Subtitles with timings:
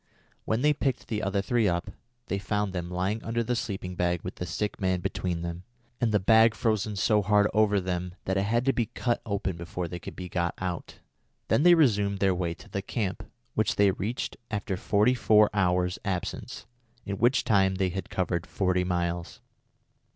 [0.45, 1.91] When they picked the other three up,
[2.25, 5.61] they found them lying under the sleeping bag with the sick man between them,
[6.01, 9.57] and the bag frozen so hard over them that it had to be cut open
[9.57, 10.97] before they could be got out.
[11.49, 15.99] Then they resumed their way to the camp, which they reached after forty four hours'
[16.03, 16.65] absence,
[17.05, 19.39] in which time they had covered forty miles.